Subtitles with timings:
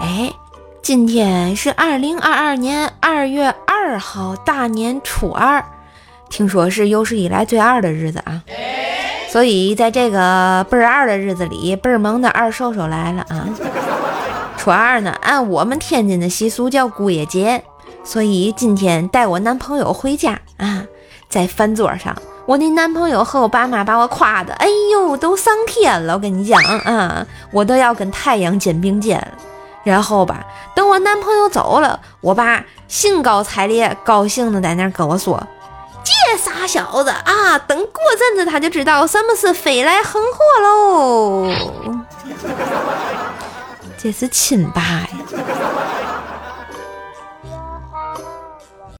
[0.00, 0.32] 哎，
[0.82, 5.64] 今天是二零二二年二月二号，大年初二，
[6.28, 8.42] 听说是有史以来最二的日子啊。
[9.28, 13.48] 所以在这个倍儿二的日子里，倍儿萌的二瘦瘦来了啊。
[14.56, 17.64] 初二呢，按我们天津的习俗叫姑爷节，
[18.04, 20.84] 所以今天带我男朋友回家啊，
[21.28, 22.16] 在饭桌上。
[22.46, 26.14] 我那男朋友和我爸妈把我夸的，哎呦，都上天了！
[26.14, 29.26] 我跟你讲啊，我都要跟太阳肩并肩。
[29.82, 30.44] 然后吧，
[30.74, 35.46] 等我男朋友走了，我爸兴高采烈、高兴的在那儿跟我说
[36.04, 41.50] ：“这傻小子啊，等过阵子他就知道什么是飞来横祸喽。”
[43.96, 45.08] 这是亲爸呀！